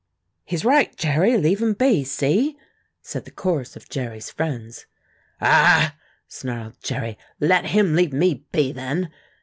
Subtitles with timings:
[0.45, 1.37] "He's right, Jerry.
[1.37, 2.57] Leave him be see?"
[3.03, 4.87] said the chorus of Jerry's friends.
[5.39, 5.91] "A a a h!"
[6.27, 7.19] snarled Jerry.
[7.39, 9.11] "Let him leave me be, then.